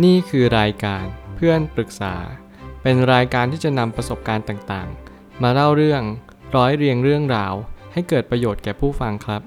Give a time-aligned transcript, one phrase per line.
[0.00, 1.04] นี่คือรายการ
[1.36, 2.14] เพื่อนปรึกษา
[2.82, 6.02] เป็นรายการที่จะนำประสบการณ์ต่างๆ มาเล่าเรื่อง
[6.56, 7.54] ร้อยเรียงเรื่องราว
[7.92, 9.42] ให้เกิดประโยชน์แก่ผู้ฟังครับ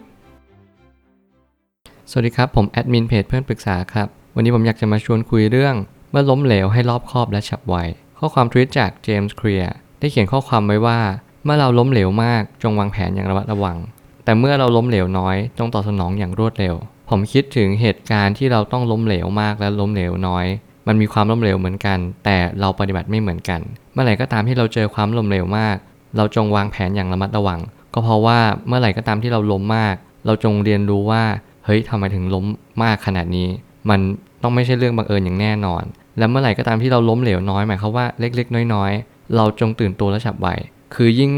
[2.09, 5.75] สวัสดีครับ ผมแอดมินเพจเพื่อนปรึกษาครับ วันนี้ผมอยากจะมาชวนคุยเรื่อง
[6.11, 7.75] เมื่อล้มเหลวให้รอบคอบและฉับไว
[8.17, 10.99] ข้อความทวิตจากเจมส์เคลียร์ได้เขียนข้อความไว้ว่า
[11.43, 13.77] เมื่อเราล้มเหลวมากจงวางแผนอย่างระมัดระวัง
[14.23, 16.75] แต่เมื่อเราล้มเหลวน้อย จงตอบสนองอย่างรวดเร็ว
[17.09, 20.45] ผมคิดถึงเหตุการณ์ที่เราต้องล้มเหลวมากและล้มเหลวน้อย
[20.87, 23.61] มันมีความล้มเหลวเหมือนกัน แต่เราปฏิบัติไม่เหมือนกัน
[23.93, 25.75] เมื่อไหร่ก็ตามที่เราเจอความล้มเหลวมาก
[26.17, 27.59] เราจงวางแผนอย่างระมัดระวัง
[27.93, 31.23] ก็เพราะว่าเมื่อไหร่ก็ตามที่เราล้มมาก เราจงเรียนรู้ว่า
[31.65, 32.45] เฮ้ยทำไมถึงล้ม
[32.83, 33.49] มากขนาดนี้
[33.89, 33.99] มัน
[34.43, 35.83] ต้องไม่ใช่เรื่องบังเอิญอย่างแน่นอน
[36.17, 40.47] และเมื่อไหร่ก็ตามที่เราล้มเหลวน้อยหมายความว่าเล็กๆ น้อยๆ เราจงตื่นตัวและฉับไว
[40.95, 41.31] คือยิ่ง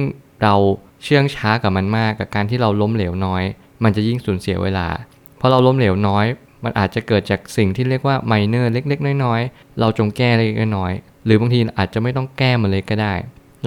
[0.43, 0.55] เรา
[1.03, 3.43] เชื่องช้ากับมันมากกับการที่เราล้มเหลวน้อย
[3.83, 4.87] มันจะยิ่งสูญเสียเวลา
[5.37, 6.25] เพราะเราล้มเหลวน้อย
[6.63, 13.13] มันอาจจะเกิดจากสิ่งที่เรียกว่าไมเนอร์เล็ก ๆ น้อยๆ เราจงแก้เล็กๆน้อยๆหรือบางทีอาจจะไม่ต้องแก้มันเลยก็ได้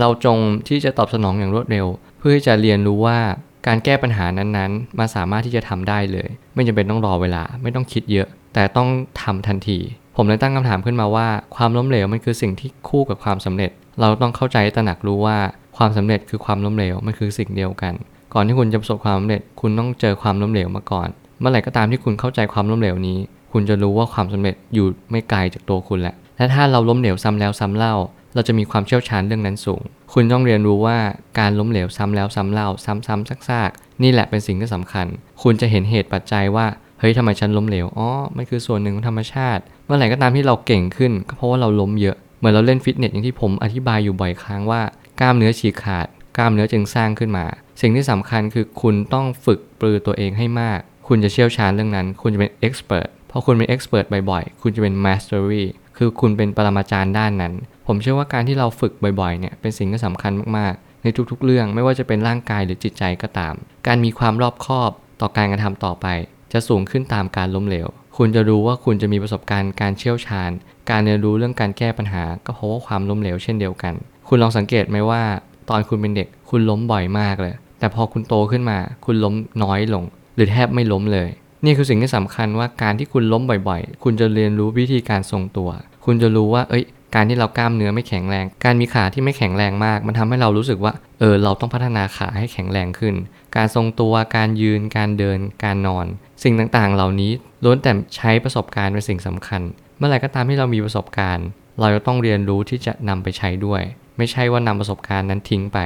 [0.01, 1.87] เราจงที่จะตอบสนองอย่างรวดเร็ว
[2.19, 3.19] เพื่อที่จะเรียนรู้ว่า
[3.67, 8.89] การแก้ปัญหานั้นๆมาสามารถที่จะทำได้เลย ไม่จำเป็นต้องรอเวลาไม่ต้องคิดเยอะ แต่ต้อง
[9.23, 9.79] ทำทันที
[10.17, 15.39] ผมเลยตั้งคำถามขึ้นมาว่า ความล้มเหลวมันคือสิ่งที่คู่กับความสำเร็จ เราต้องเข้าใจตระหนักรู้ว่า
[15.77, 17.95] ความสำเร็จคือความล้มเหลวมันคือสิ่งเดียวกัน
[18.35, 21.09] ก่อนที่คุณจะประสบความสำเร็จ คุณต้องเจอความล้มเหลวมาก่อน
[21.41, 23.19] เมื่อไหร่ก็ตามที่คุณเข้าใจความล้มเหลวนี้
[23.53, 27.95] คุณจะรู้ว่าความสำเร็จอยู่ไม่ไกลจากตัวคุณแหล้วและถ้าเราล้มเหลวซ้ำแล้วซ้ำเล่า
[28.35, 29.81] เราจะมีความเชี่ยวชาญเรื่องนั้นสูง
[30.13, 30.99] คุณต้องเรียนรู้ว่า
[31.39, 35.07] การล้มเหลวซ้ำแล้วซ้ำเล่า ซ้ำๆซากๆนี่แหละเป็นสิ่งที่สำคัญ
[35.43, 36.67] คุณจะเห็นเหตุปัจจัยว่า
[37.01, 44.83] เฮ้ยทำไมฉันล้มเหลวอ๋อมันคือส่วนหนึ่งของธรรมชาติ เมื่อไหร่ก็ตามที่เราเก่งขึ้น ก็เพราะว่าเราล้มเยอะเหมือนเราเล่นฟิตเนสอย่างที่ผมอธิบายอยู่บ่อยครั้งว่า
[45.21, 47.45] กล้ามเนื้อฉีกขาด กล้ามเนื้อจึงสร้างขึ้นมา
[47.81, 50.81] สิ่งที่สำคัญคือคุณต้องฝึกปรือตัวเองให้มาก
[51.13, 57.53] คุณจะเชี่ยวชาญเรื่องนั้น คุณจะเป็น expert พอคุณเป็น expert บ่อยๆ คุณจะเป็น mastery คือคุณเป็นปรมาจารย์ด้านนั้น
[57.87, 63.55] ผมเชื่อว่าการที่เราฝึกบ่อยๆเนี่ยเป็นสิ่งที่สำคัญมากๆ ในทุกๆ เรื่องไม่ว่าจะเป็นร่างกายหรือจิตใจก็ตาม
[63.87, 64.91] การมีความรอบคอบ
[65.21, 66.07] ต่อการกระทำต่อไป
[66.53, 70.51] จะสูงขึ้นตามการล้มเหลว คุณจะรู้ว่าคุณจะมีประสบการณ์การเชี่ยวชาญ
[70.91, 73.95] การเรียนรู้เรื่องการแก้ปัญหา ก็เพราะว่าความล้มเหลวเช่นเดียวกัน
[74.29, 75.23] คุณลองสังเกตไหมว่า
[75.71, 80.05] ตอนคุณเป็นเด็ก คุณล้มบ่อยมากเลย แต่พอคุณโตขึ้นมา คุณล้มน้อยลง
[80.41, 81.29] รือแทบไม่ล้มเลย
[81.65, 85.71] นี่คือสิ่งที่สำคัญว่าการที่คุณล้มบ่อยๆ คุณจะเรียนรู้วิธีการทรงตัว
[86.05, 86.85] คุณจะรู้ว่า เอ้ย
[87.15, 93.15] การที่เรากล้ามเนื้อไม่แข็งแรง การมีขาที่ไม่แข็งแรงมาก มันทำให้เรารู้สึกว่า เออ เราต้องพัฒนาขาให้แข็งแรงขึ้น
[93.57, 96.07] การทรงตัว การยืน การเดิน การนอน
[96.43, 97.33] สิ่งต่างๆ เหล่านี้
[97.65, 99.63] ล้วนแต่ใช้ประสบการณ์เป็นสิ่งสำคัญ
[99.99, 101.47] เมื่อไหร่ก็ตามที่เรามีประสบการณ์
[101.81, 103.83] เราจะต้องเรียนรู้ที่จะนำไปใช้ด้วย
[104.19, 105.79] ไม่ใช่ว่านำประสบการณ์นั้นทิ้งไป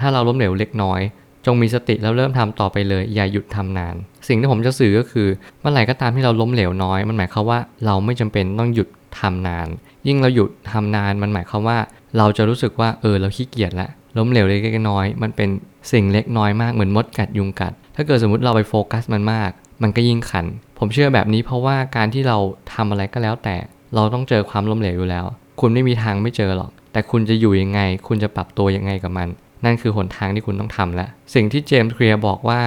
[0.00, 1.00] ถ้าเราล้มเหลวเล็กน้อย
[1.46, 3.94] จงมีสติแล้วเริ่มทำต่อไปเลย อย่าหยุดทำนาน
[4.28, 5.28] สิ่งที่ผมจะสื่อก็คือ
[5.60, 8.88] เมื่อไหร่ก็ตามที่เราล้มเหลวน้อย มันหมายความว่าเราไม่จำเป็นต้องหยุด
[9.20, 9.68] ทำนาน
[10.06, 11.78] ยิ่งเราหยุดทำนานมันหมายความว่า
[12.18, 15.48] เราจะรู้สึกว่าเออเราขี้เกียจละล้มเหลวเล็กน้อย มันเป็น
[15.92, 19.50] สิ่งเล็กน้อยมากเหมือนมดกัดยุงกัด ถ้าเกิดสมมติเราไปโฟกัสมันมาก
[19.82, 20.46] มันก็ยิ่งขัน
[20.78, 22.38] ผมเชื่อแบบนี้เพราะว่าการที่เรา
[22.74, 23.56] ทำอะไรก็แล้วแต่
[23.94, 25.24] เราต้องเจอความล้มเหลวอยู่แล้ว
[25.60, 29.28] คุณไม่มีทางไม่เจอหรอก แต่คุณจะอยู่ยังไง คุณจะปรับตัวยังไงกับมัน
[29.66, 32.62] นั่นคือหนทางที่คุณต้องทำแล้ว สิ่งที่เจมส์เคลียร์บอกว่า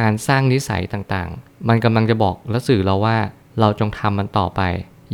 [0.00, 3.16] การสร้างนิสัยต่างๆ มันกำลังจะบอกและสื่อเราว่า
[3.60, 4.60] เราจงทำมันต่อไป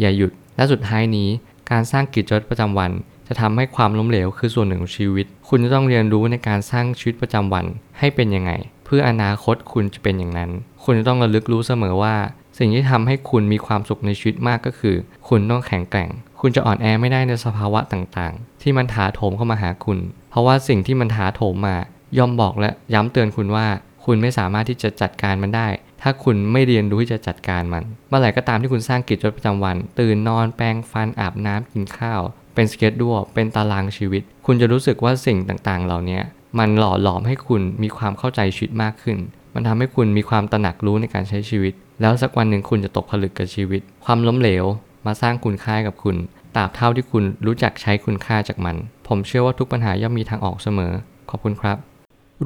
[0.01, 1.29] อย่าหยุด และสุดท้ายนี้
[1.71, 2.91] การสร้างกิจวัตรประจำวัน
[3.29, 7.65] จะทำให้ความล้มเหลวคือส่วนหนึ่งของชีวิต คุณจะต้องเรียนรู้ในการสร้างชีวิตประจำวัน
[7.99, 8.53] ให้เป็นยังไง
[8.85, 10.51] เพื่ออนาคตคุณจะเป็นอย่างนั้น
[10.85, 12.17] คุณจะต้องระลึกรู้เสมอว่า
[12.59, 14.97] สิ่งที่ทำให้คุณมีความสุขในชีวิตมากก็คือ
[15.29, 19.99] คุณต้องแข็งแกร่ง คุณจะอ่อนแอไม่ได้ในสภาวะต่างๆ ที่มันถาโถมเข้ามาหาคุณ
[20.31, 21.77] เพราะว่าสิ่งที่มันถาโถมมา
[22.19, 23.67] ย่อมบอกและย้ำเตือนคุณว่า
[24.05, 25.69] คุณไม่สามารถที่จะจัดการมันได้
[26.03, 32.21] ถ้าคุณไม่เรียนรู้ที่จะจัดการมัน เมื่อไหร่ก็ตามที่คุณสร้างกิจวัตรประจำวัน ตื่นนอนแปรงฟันอาบน้ำกินข้าว
[32.55, 36.21] เป็นสเก็ตด้วเป็นตารางชีวิต คุณจะรู้สึกว่าสิ่งต่างๆ เหล่านี้
[36.59, 39.19] มันหล่อหลอมให้คุณมีความเข้าใจชีวิตมากขึ้น
[39.55, 44.65] มันทำให้คุณมีความตระหนักรู้ในการใช้ชีวิต แล้วสักวันหนึ่งคุณจะตกผลึกกับชีวิต ความล้มเหลว
[45.07, 46.17] มาสร้างคุณค่ากับคุณ
[46.57, 48.77] ตราบเท่าที่คุณรู้จักใช้คุณค่าจากมัน
[49.07, 50.93] ผมเชื่อว่าทุกปัญหาย่อมมีทางออกเสมอ
[51.31, 51.79] ขอบคุณครับ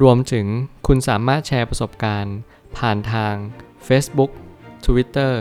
[0.01, 0.45] รวมถึง
[0.87, 2.35] คุณสามารถแชร์ประสบการณ์
[2.77, 3.33] ผ่านทาง
[3.87, 4.31] Facebook
[4.85, 5.33] Twitter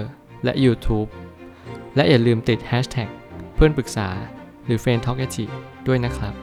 [0.44, 1.08] และ YouTube
[1.96, 3.08] และอย่าลืมติด Hashtag
[3.54, 4.08] เพื่อนปรึกษา
[4.64, 5.18] หรือ f r ร e n d t a l k
[5.86, 6.34] ด้วยนะครับ